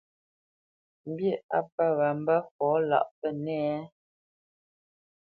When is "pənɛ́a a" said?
3.19-3.89